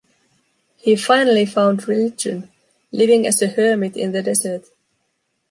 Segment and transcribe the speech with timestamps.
[0.77, 2.49] He finally found religion,
[2.91, 4.65] living as a hermit in the desert.